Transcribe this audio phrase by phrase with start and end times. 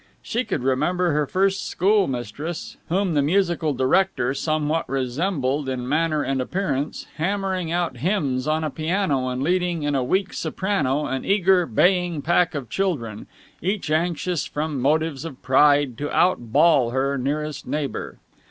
[0.23, 6.41] She could remember her first schoolmistress, whom the musical director somewhat resembled in manner and
[6.41, 11.67] appearance, hammering out hymns on a piano and leading in a weak soprano an eager,
[11.67, 13.27] baying pack of children,
[13.61, 18.17] each anxious from motives of pride to out bawl her nearest neighbour.